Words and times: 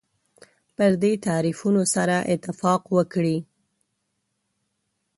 پر 0.75 0.91
دې 1.01 1.11
تعریفونو 1.27 1.83
سره 1.95 2.15
اتفاق 2.33 2.81
وکړي. 2.95 3.37